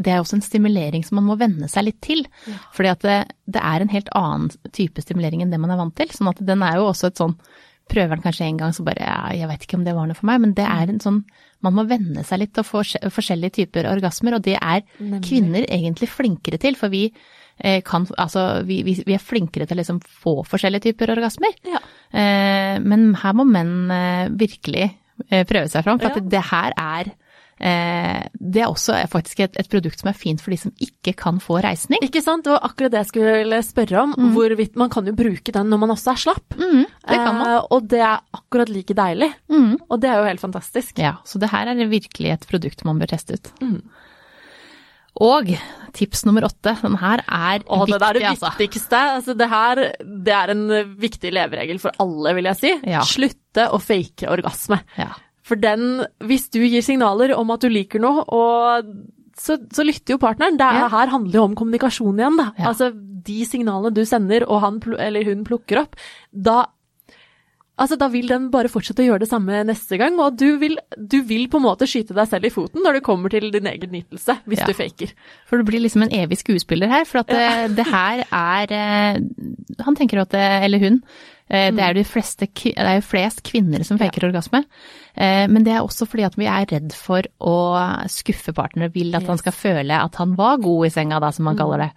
[0.00, 2.24] Det er også en stimulering som man må venne seg litt til.
[2.72, 5.94] Fordi at det, det er en helt annen type stimulering enn det man er vant
[5.96, 6.08] til.
[6.08, 7.36] Sånn at den er jo også et sånn
[7.86, 10.16] Prøver den kanskje en gang, så bare ja, jeg vet ikke om det var noe
[10.18, 10.40] for meg.
[10.42, 11.20] Men det er en sånn
[11.62, 12.82] Man må venne seg litt til å få
[13.14, 15.20] forskjellige typer orgasmer, og det er Nemlig.
[15.28, 16.74] kvinner egentlig flinkere til.
[16.74, 17.14] For vi eh,
[17.84, 21.54] kan Altså, vi, vi, vi er flinkere til å liksom få forskjellige typer orgasmer.
[21.64, 21.80] Ja.
[22.12, 24.90] Eh, men her må menn eh, virkelig
[25.30, 26.20] eh, prøve seg fram, for Ja.
[26.36, 27.12] det her er
[27.58, 31.14] eh, Det er også faktisk et, et produkt som er fint for de som ikke
[31.16, 32.02] kan få reisning.
[32.04, 32.44] Ikke sant?
[32.44, 34.14] Det var akkurat det jeg skulle spørre om.
[34.36, 36.56] Hvorvidt Man kan jo bruke den når man også er slapp.
[36.60, 37.46] Mm, det kan man.
[37.56, 39.30] Eh, og det er akkurat like deilig.
[39.48, 39.78] Mm.
[39.88, 40.98] Og det er jo helt fantastisk.
[41.00, 43.52] Ja, så det her er virkelig et produkt man bør teste ut.
[43.64, 43.80] Mm.
[45.24, 45.48] Og
[45.96, 47.98] tips nummer åtte, den her er Åh, viktig, altså.
[47.98, 48.50] det er det altså.
[48.60, 49.02] viktigste.
[49.16, 49.80] Altså, det her
[50.26, 50.64] det er en
[51.00, 52.72] viktig leveregel for alle, vil jeg si.
[52.92, 53.00] Ja.
[53.08, 54.82] Slutte å fake orgasme.
[55.00, 55.14] Ja.
[55.46, 58.92] For den, hvis du gir signaler om at du liker noe, og
[59.40, 60.56] så, så lytter jo partneren.
[60.60, 60.88] Det er, Ja.
[60.92, 62.50] her handler jo om kommunikasjon igjen, da.
[62.68, 62.90] Altså,
[63.26, 65.96] de signalene du sender, og han eller hun plukker opp,
[66.30, 66.66] da
[67.76, 70.78] Altså, da vil den bare fortsette å gjøre det samme neste gang, og du vil,
[70.96, 73.68] du vil på en måte skyte deg selv i foten når det kommer til din
[73.68, 74.66] egen nytelse, hvis Ja.
[74.66, 75.12] du faker.
[75.44, 79.20] For du blir liksom en evig skuespiller her, for at det, det her er eh,
[79.84, 83.04] Han tenker at det, eller hun, eh, det er jo de fleste, det er jo
[83.06, 84.64] flest kvinner som faker orgasme.
[85.14, 87.52] Eh, Men det er også fordi at vi er redd for å
[88.10, 91.44] skuffe partner, vil at han skal føle at han var god i senga, da, som
[91.46, 91.92] man kaller det.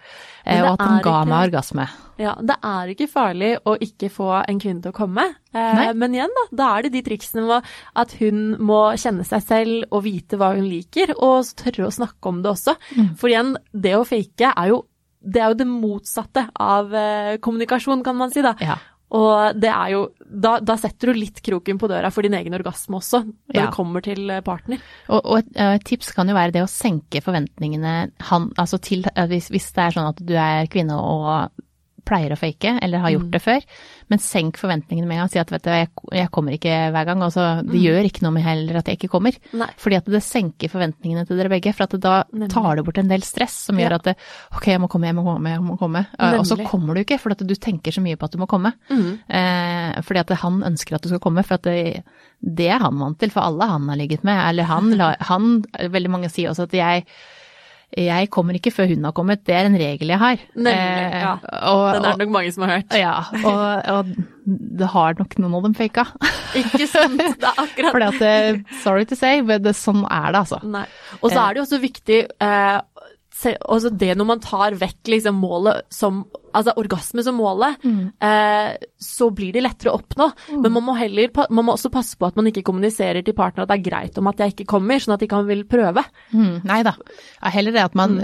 [0.46, 1.88] Eh, det Og at han ga ikke- meg orgasme.
[2.20, 5.26] Ja, det er ikke farlig å ikke få en kvinne til å komme.
[5.54, 5.94] Eh, Nei.
[5.94, 7.64] men igjen, da, da er det de triksene med
[7.96, 12.28] at hun må kjenne seg selv og vite hva hun liker, og tørre å snakke
[12.28, 12.76] om det også.
[12.96, 13.18] Mm.
[13.18, 14.86] For igjen, det å fake er jo
[15.22, 18.54] det, er jo det motsatte av eh, kommunikasjon, kan man si, da.
[18.62, 18.78] Ja.
[19.16, 22.54] Og det er jo da, da setter du litt kroken på døra for din egen
[22.54, 23.66] orgasme også, når Ja.
[23.66, 24.78] det kommer til eh, partner.
[25.10, 28.78] Og, og et, eh, et tips kan jo være det å senke forventningene han, altså
[28.80, 31.50] til, eh, hvis, hvis det er sånn at du er kvinne og
[32.10, 33.32] pleier å fake, eller har gjort Mm.
[33.38, 33.66] det før,
[34.10, 35.30] men senk forventningene med en gang.
[35.30, 38.24] Si at vet du, jeg, jeg kommer ikke hver gang, og det det gjør ikke
[38.26, 39.38] noe med heller at jeg ikke kommer.
[39.54, 39.60] Mm.
[39.62, 39.68] Nei.
[39.78, 42.98] Fordi at det senker forventningene til dere begge, for at det da tar det bort
[42.98, 43.96] en del stress som gjør Ja.
[44.02, 44.16] at det,
[44.58, 46.06] ok, jeg må komme, jeg må komme, jeg må komme.
[46.18, 46.40] Nemlig.
[46.40, 48.48] Og så kommer du ikke, for at du tenker så mye på at du må
[48.50, 48.74] komme.
[48.90, 49.20] Mm.
[49.30, 52.04] Eh, fordi at han ønsker at du skal komme, for at det,
[52.42, 54.40] det er han vant til, for alle han har ligget med.
[54.50, 55.50] Eller han, han
[55.90, 57.06] Veldig mange sier også at jeg
[57.98, 60.42] jeg kommer ikke før hun har kommet, det er en regel jeg har.
[60.56, 61.32] Nemlig, Eh, ja.
[61.66, 62.94] og, Den er det nok mange som har hørt.
[62.94, 64.06] ja, og, og
[64.80, 66.06] det har nok noen av dem faka.
[66.58, 67.18] Ikke sant?
[67.22, 70.60] Det er akkurat Fordi at det, sorry to say, men det, sånn er det altså.
[70.66, 70.86] Nei.
[71.22, 72.78] Og så er det jo også viktig eh,
[73.40, 77.76] se, altså det når man tar vekk liksom målet som Altså orgasme som målet,
[78.26, 80.26] eh, så blir det lettere å oppnå.
[80.64, 83.68] Men man må heller man må også passe på at man ikke kommuniserer til partner
[83.68, 86.02] at det er greit om at jeg ikke kommer, sånn at de kan vil prøve.
[86.34, 86.96] Mm, nei da.
[87.54, 88.18] Heller det at man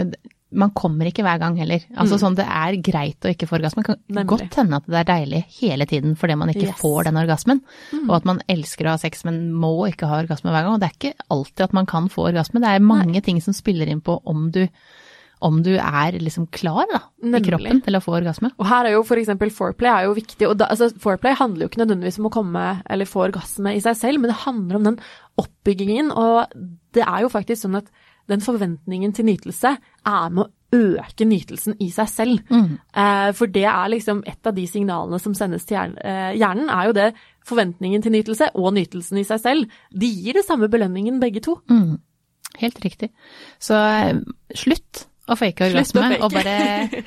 [0.56, 1.82] man kommer ikke hver gang heller.
[2.00, 3.84] Altså sånn, Det er greit å ikke få orgasme.
[3.84, 4.28] Det kan Nemlig.
[4.30, 6.80] godt hende at det er deilig hele tiden fordi man ikke Yes.
[6.80, 7.62] får den orgasmen.
[8.08, 10.74] Og at man elsker å ha sex, men må ikke ha orgasme hver gang.
[10.74, 12.62] Og det er ikke alltid at man kan få orgasme.
[12.62, 14.68] Det er mange ting som spiller inn på om du,
[15.44, 18.52] om du er liksom klar da, i kroppen til å få orgasme.
[18.56, 20.48] Og her er jo for eksempel foreplay er jo viktig.
[20.48, 23.84] og da, altså Foreplay handler jo ikke nødvendigvis om å komme eller få orgasme i
[23.84, 25.00] seg selv, men det handler om den
[25.42, 26.12] oppbyggingen.
[26.12, 26.56] Og
[26.96, 27.92] det er jo faktisk sånn at
[28.32, 32.40] den forventningen til nytelse er med å øke nytelsen i seg selv.
[32.52, 36.00] Eh, for det er liksom et av de signalene som sendes til hjernen.
[36.02, 37.08] Eh, hjernen er jo det
[37.48, 39.78] forventningen til nytelse og nytelsen i seg selv.
[39.92, 41.60] De gir det samme belønningen begge to.
[41.70, 42.00] Mm.
[42.62, 43.12] Helt riktig.
[43.62, 44.18] Så eh,
[44.56, 46.56] slutt å fake orgasme, og bare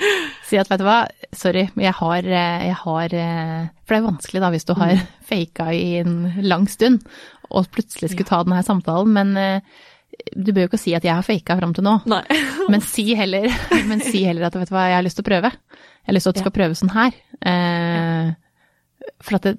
[0.49, 1.01] si at vet du hva,
[1.37, 4.95] sorry, jeg har, eh, jeg har eh, For det er vanskelig da hvis du har
[4.99, 5.05] Mm.
[5.31, 6.17] faka i en
[6.49, 7.05] lang stund,
[7.51, 9.61] og plutselig skulle ta denne samtalen, men eh,
[10.35, 11.95] du bør jo ikke si at jeg har faka fram til nå.
[12.73, 13.47] Men si heller,
[13.89, 15.49] men si heller at vet du hva, jeg har lyst til å prøve.
[15.79, 17.15] Jeg har lyst til at du skal prøve sånn her.
[17.49, 18.33] Eh,
[19.21, 19.57] for at det,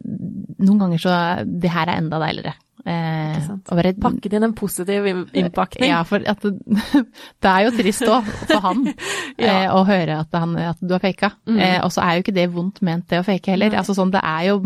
[0.59, 1.13] noen ganger så
[1.45, 2.55] Det her er enda deiligere.
[2.89, 5.89] Eh, å Pakket inn en positiv innpakning.
[5.91, 6.53] ja, for at det,
[7.51, 8.85] er jo trist òg, for han,
[9.37, 9.65] Ja.
[9.65, 11.33] eh, å høre at, han, at du har faka.
[11.45, 11.59] Mm.
[11.59, 13.73] Eh, og så er jo ikke det vondt ment, det å fake heller.
[13.73, 13.81] Nei.
[13.81, 14.59] Altså sånn, det er jo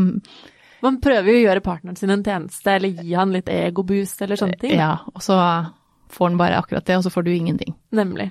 [0.84, 4.36] Man prøver jo å gjøre partneren sin en tjeneste, eller gi han litt egoboost, eller
[4.39, 4.76] sånne ting.
[4.78, 5.38] Ja, og så
[6.13, 7.74] får han bare akkurat det, og så får du ingenting.
[7.96, 8.30] Nemlig.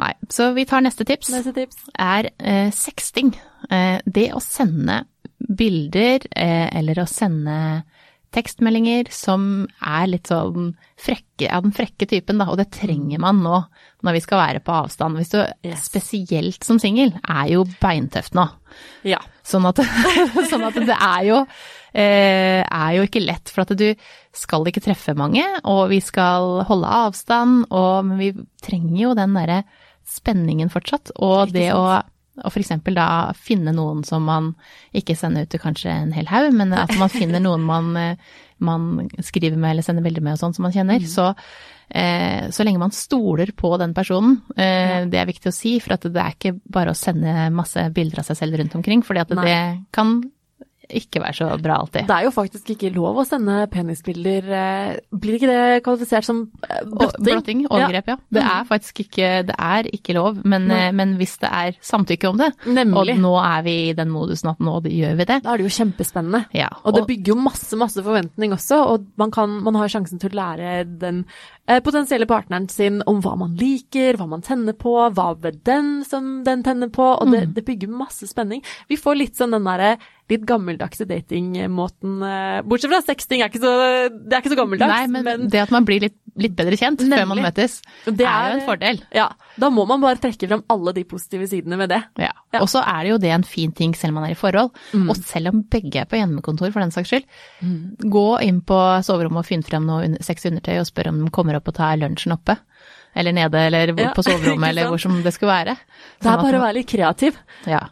[0.00, 0.12] Nei.
[0.32, 1.28] Så vi tar neste tips.
[1.34, 1.76] Neste tips.
[2.00, 3.34] er eh, sexting.
[3.70, 5.02] Eh, det å sende
[5.42, 7.56] bilder eh, eller å sende
[8.32, 10.70] tekstmeldinger som er litt sånn
[11.02, 13.58] frekke, ja, den frekke typen, da, og det trenger man nå
[14.06, 15.18] når vi skal være på avstand.
[15.20, 15.84] Hvis du, Yes.
[15.90, 18.46] spesielt som singel, er jo beintøft nå.
[19.04, 19.20] Ja.
[19.44, 19.82] Sånn at,
[20.50, 21.42] sånn at det er jo,
[21.92, 23.88] er jo ikke lett, for at du
[24.32, 28.30] skal ikke treffe mange, og vi skal holde avstand, og, men vi
[28.64, 29.62] trenger jo den derre
[30.08, 31.12] spenningen fortsatt.
[31.20, 31.84] Og det å
[32.40, 34.52] og for eksempel da finne noen som man
[34.96, 38.16] ikke sender ut til kanskje en hel haug, men at man finner noen man, eh,
[38.64, 41.02] man skriver med eller sender bilder med og sånn som man kjenner.
[41.02, 41.10] Mm.
[41.12, 41.28] Så,
[41.92, 45.98] eh, så lenge man stoler på den personen, eh, det er viktig å si, for
[45.98, 49.18] at det er ikke bare å sende masse bilder av seg selv rundt omkring, for
[49.36, 49.44] Nei.
[49.44, 49.60] det
[49.92, 50.22] kan
[50.90, 52.06] ikke være så bra alltid.
[52.08, 54.48] Det er jo faktisk ikke lov å sende penisbilder.
[54.52, 57.24] eh, Blir ikke det kvalifisert som eh, blotting?
[57.24, 58.16] Blotting, overgrep, ja.
[58.32, 62.28] Det er faktisk ikke, det er ikke lov, men, eh, men hvis det er samtykke
[62.32, 65.52] om det, og nå er vi i den modusen at nå gjør vi det, Da
[65.54, 66.44] er det jo kjempespennende.
[66.52, 66.68] ja.
[66.84, 70.30] Og det bygger jo masse, masse forventning også, og man, kan, man har sjansen til
[70.32, 71.24] å lære den
[71.84, 76.42] potensielle partneren sin om hva man liker, hva man tenner på, hva ved den som
[76.46, 78.64] den tenner på, og det, det bygger masse spenning.
[78.90, 79.94] Vi får litt sånn den derre
[80.32, 83.72] litt gammeldagse datingmåten, eh, bortsett fra sexting er ikke så,
[84.10, 87.02] det er ikke så gammeldags, Nei, men, det at man blir litt, litt bedre kjent
[87.04, 89.00] før man møtes, Det er jo en fordel.
[89.12, 89.26] ja,
[89.60, 91.98] da må man bare trekke frem alle de positive sidene ved det.
[92.18, 92.30] Ja.
[92.52, 92.60] Ja.
[92.60, 94.70] Og så er det jo det en fin ting selv om man er i forhold.
[94.96, 97.24] Og selv om begge er på hjemmekontor for den saks skyld.
[98.12, 101.56] Gå inn på soverommet og finn frem noe sexy undertøy og spør om de kommer
[101.60, 102.56] opp og tar lunsjen oppe.
[103.14, 105.76] Eller nede, eller Ja, på soverommet, eller hvor som det skulle være.
[105.76, 107.36] Det Sånn er bare bare å være litt kreativ.
[107.68, 107.82] Ja.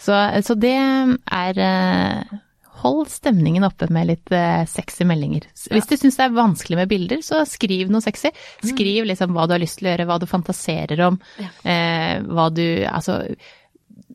[0.00, 2.38] Så, så det er eh,
[2.80, 5.46] Hold stemningen oppe med litt eh, sexy meldinger.
[5.68, 8.32] Hvis du syns det er vanskelig med bilder, så skriv noe sexy.
[8.64, 11.20] Skriv liksom hva du har lyst til å gjøre, hva du fantaserer om.
[11.40, 13.22] Eh, hva du Altså,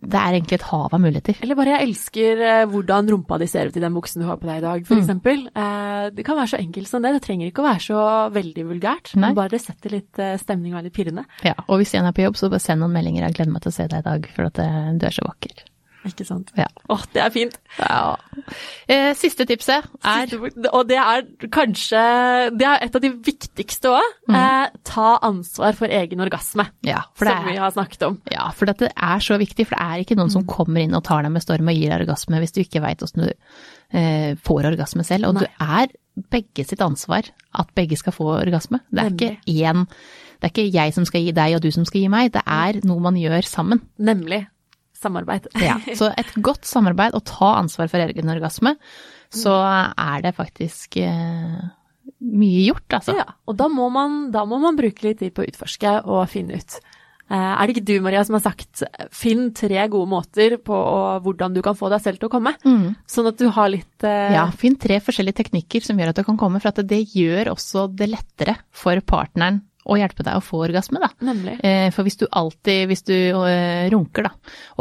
[0.05, 1.37] det er egentlig et hav av muligheter.
[1.41, 4.37] Eller bare 'jeg elsker eh, hvordan rumpa di ser ut i den buksen du har
[4.37, 5.47] på deg i dag', for Mm.
[5.55, 7.13] Eh, det kan være så enkelt som det.
[7.13, 9.15] Det trenger ikke å være så veldig vulgært.
[9.15, 9.29] Nei.
[9.29, 11.25] Men bare sette litt stemning og er litt pirrende.
[11.43, 13.23] Ja, og hvis en er på jobb, så bare send noen meldinger.
[13.23, 15.74] 'Jeg gleder meg til å se deg i dag, for at du er så vakker'.
[16.05, 16.51] Ikke sant?
[16.57, 16.67] Ja.
[16.93, 17.55] Åh, det er fint.
[17.79, 18.15] Ja.
[18.87, 20.69] Eh, siste tipset er Siste.
[20.71, 22.01] Og det er kanskje
[22.55, 24.11] Det er et av de viktigste òg.
[24.29, 24.37] Mm.
[24.37, 26.67] Eh, ta ansvar for egen orgasme.
[26.85, 28.19] Ja, for det som vi har snakket om.
[28.31, 31.03] ja, for dette er så viktig, for det er ikke noen som kommer inn og
[31.07, 33.31] tar deg med storm og gir deg orgasme hvis du ikke veit åssen du
[33.97, 35.29] eh, får orgasme selv.
[35.29, 35.45] Og Nei.
[35.45, 35.87] du er
[36.31, 37.27] begge sitt ansvar
[37.59, 38.79] at begge skal få orgasme.
[38.91, 39.87] Det er ikke én
[40.35, 42.43] Det er ikke jeg som skal gi deg og du som skal gi meg, det
[42.45, 43.81] er noe man gjør sammen.
[43.97, 44.45] Nemlig
[44.99, 45.49] samarbeid.
[45.65, 48.75] Ja, så et godt samarbeid og ta ansvar for egen orgasme,
[49.33, 51.63] så er det faktisk eh,
[52.25, 53.17] mye gjort, altså.
[53.19, 56.27] Ja, og da må, man, da må man bruke litt tid på å utforske og
[56.31, 56.77] finne ut.
[57.25, 58.83] Eh, er det ikke du, Maria, som har sagt
[59.15, 62.53] finn tre gode måter på å, hvordan du kan få deg selv til å komme?
[63.09, 66.25] Sånn at du har litt eh, Ja, finn tre forskjellige teknikker som gjør at du
[66.27, 70.63] kan komme, for det gjør også det lettere for partneren å hjelpe deg å få
[70.65, 71.09] orgasme, da.
[71.27, 71.59] Nemlig.
[71.63, 74.31] Eh, For hvis du alltid, hvis du eh, runker da,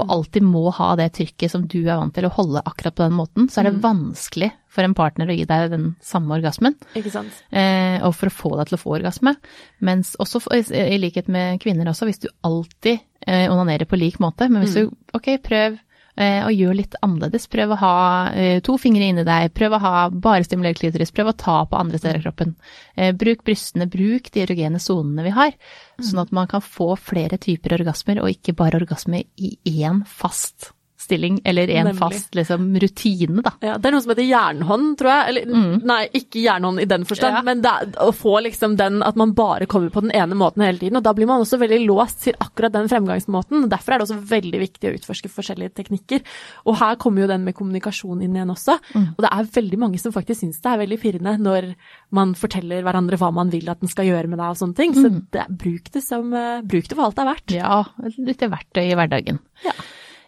[0.01, 3.05] og alltid må ha det trykket som du er vant til å holde akkurat på
[3.05, 6.75] den måten, så er det vanskelig for en partner å gi deg den samme orgasmen.
[6.99, 7.37] Ikke sant?
[7.53, 9.37] Eh, og for å få deg til å få orgasme.
[9.85, 14.65] Mens også, i likhet med kvinner også, hvis du alltid onanerer på lik måte, men
[14.67, 15.79] hvis du, ok, prøv
[16.17, 17.47] eh, gjør litt annerledes.
[17.53, 17.97] Prøv å ha
[18.33, 21.81] eh, to fingre inni deg, prøv å ha bare stimulert klitoris, prøv å ta på
[21.81, 22.55] andre steder av kroppen.
[22.97, 25.59] Eh, bruk brystene, bruk de erogene sonene vi har,
[26.03, 30.73] sånn at man kan få flere typer orgasmer, og ikke bare orgasme i én fast
[31.05, 31.99] stilling, eller en Nemlig.
[32.01, 33.53] fast liksom, rutine, da.
[33.65, 35.29] Ja, det er noe som heter jernhånd, tror jeg.
[35.29, 37.37] Eller nei, ikke jernhånd i den forstand, Mm.
[37.37, 37.43] Ja.
[37.43, 40.79] men er å få liksom den at man bare kommer på den ene måten hele
[40.79, 40.97] tiden.
[40.97, 43.69] Og da blir man også veldig låst til akkurat den fremgangsmåten.
[43.69, 46.23] Derfor er det også veldig viktig å utforske forskjellige teknikker.
[46.67, 48.79] Og her kommer jo den med kommunikasjon inn igjen også.
[48.95, 49.09] Mm.
[49.17, 51.75] Og det er veldig mange som faktisk syns det er veldig pirrende når
[52.15, 54.95] man forteller hverandre hva man vil at den skal gjøre med deg og sånne ting.
[54.95, 55.27] Så Mm.
[55.31, 57.51] det, bruk, det som, eh, bruk det for alt det er verdt.
[57.55, 59.39] Ja, et lite verktøy i hverdagen.
[59.65, 59.73] Ja.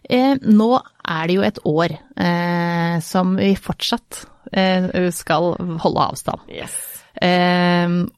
[0.09, 6.53] Eh, nå er det jo et år eh, som vi fortsatt eh, skal holde avstand.
[6.53, 6.77] Yes.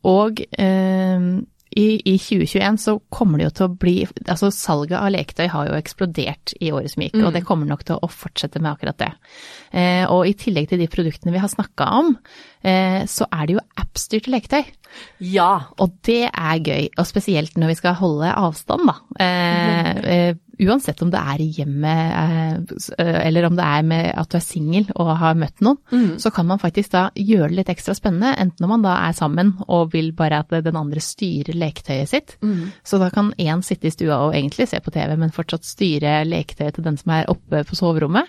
[0.08, 0.42] Og
[1.78, 5.68] i, i 2021 så kommer det jo til å bli Altså salget av leketøy har
[5.68, 8.98] jo eksplodert i året som gikk, og det kommer nok til å fortsette med akkurat
[8.98, 9.10] det.
[9.70, 12.10] Eh, og i tillegg til de produktene vi har snakka om,
[12.66, 14.64] eh, så er det jo appstyrte leketøy.
[15.28, 15.52] Ja.
[15.78, 18.96] Og det er gøy, og spesielt når vi skal holde avstand, da.
[19.20, 22.54] Eh, eh, uansett om det er i hjemmet eh,
[22.98, 25.78] eh, eller om det er med at du er singel og har møtt noen,
[26.18, 29.12] så kan man faktisk da gjøre det litt ekstra spennende, enten når man da er
[29.16, 32.36] sammen og vil bare at den andre styrer leketøyet sitt.
[32.84, 36.24] Så da kan én sitte i stua og egentlig se på TV, men fortsatt styre
[36.26, 38.26] leketøyet til den som er oppe på soverommet.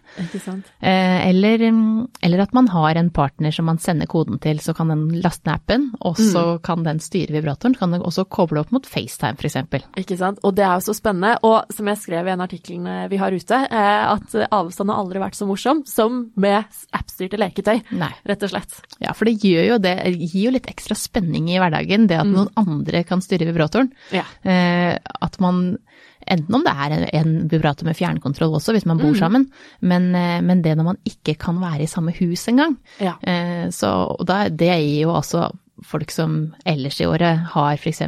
[0.82, 4.74] Eh, Eller, mm, eller at man har en partner som man sender koden til, så
[4.74, 7.76] kan den laste ned appen, og så kan den styre vibratoren.
[7.76, 9.56] Kan den også koble opp mot FaceTime, f.eks.
[9.98, 10.39] Ikke sant.
[10.44, 11.38] Og det er jo så spennende.
[11.44, 15.02] Og som jeg skrev i en av artiklene vi har ute, eh, at avstand har
[15.02, 17.82] aldri vært så morsom som med appstyrte leketøy.
[18.00, 18.12] Nei.
[18.28, 18.80] Rett og slett.
[19.04, 22.30] Ja, for det gjør jo det, gir jo litt ekstra spenning i hverdagen, det at
[22.30, 23.92] noen andre kan styre vibratoren.
[24.16, 24.26] Ja.
[24.44, 25.78] Eh, at man,
[26.28, 29.48] enten om det er en, vibrator med fjernkontroll også, hvis man bor sammen,
[29.80, 32.78] men, eh, men det når man ikke kan være i samme hus engang.
[33.04, 33.18] Ja.
[33.22, 33.94] Eh, så
[34.28, 35.50] da, det gir jo også
[35.86, 38.02] folk som ellers i året har f.eks.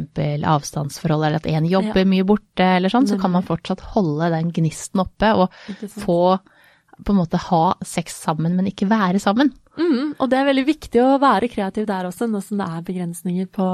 [0.44, 2.08] avstandsforhold, eller at en jobber Ja.
[2.08, 5.50] mye borte eller sånn, så kan man fortsatt holde den gnisten oppe og
[6.02, 6.38] få
[7.02, 9.50] på en måte ha sex sammen, men ikke være sammen.
[9.78, 12.82] Mm, og det er veldig viktig å være kreativ der også, nå som det er
[12.86, 13.68] begrensninger på,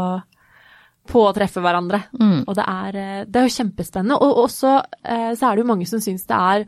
[1.11, 2.05] på å treffe hverandre.
[2.47, 4.17] Og det er, eh, det er jo kjempespennende.
[4.23, 6.67] Og også eh, så er det jo mange som syns det er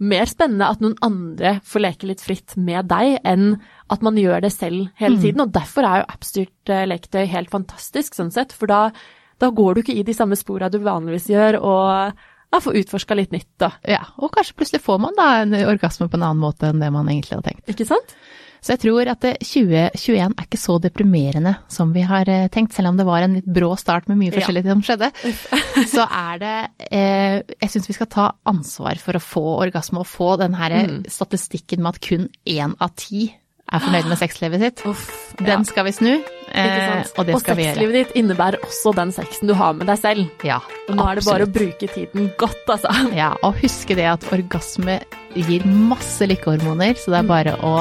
[0.00, 3.54] mer spennende at noen andre får leke litt fritt med deg, enn
[3.92, 5.44] at man gjør det selv hele tiden.
[5.44, 8.54] Og derfor er jo appstyrt eh, leketøy helt fantastisk, sånn sett.
[8.56, 8.88] For da,
[9.42, 12.14] da går du ikke i de samme spora du vanligvis gjør, og
[12.50, 13.74] ja, får utforska litt nytt, da.
[13.86, 16.90] Ja, og kanskje plutselig får man da en orgasme på en annen måte enn det
[16.94, 17.68] man egentlig hadde tenkt.
[17.70, 18.16] Ikke sant?
[18.60, 22.88] Så jeg tror at 2021 er ikke så deprimerende som vi har eh, tenkt, selv
[22.92, 24.38] om det var en litt brå start med mye Ja.
[24.40, 25.10] forskjellig som skjedde.
[25.94, 26.54] Så er det
[26.92, 30.70] eh, Jeg syns vi skal ta ansvar for å få orgasme og få den her
[30.80, 31.04] Mm.
[31.10, 33.34] statistikken med at kun én av ti
[33.72, 34.80] er fornøyd med sexlivet sitt.
[34.86, 36.10] Uff, Den skal vi snu,
[36.52, 37.74] eh, og det skal vi gjøre.
[37.76, 40.30] sexlivet ditt innebærer også den sexen du har med deg selv.
[40.44, 42.90] Ja, Og nå er det bare å bruke tiden godt, altså.
[43.14, 45.00] Ja, og huske det at orgasme
[45.36, 47.76] gir masse lykkehormoner, så det er bare å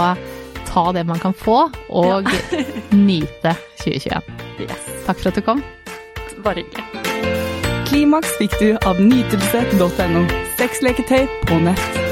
[0.69, 2.29] ta det man kan få, og
[3.09, 4.33] nyte 2021.
[4.65, 5.63] Yes, Takk for at du kom.
[6.43, 6.85] bare hyggelig.
[7.89, 10.21] Klimaks fikk du av nytelse.no.
[10.59, 12.08] Sexleketøy på nett.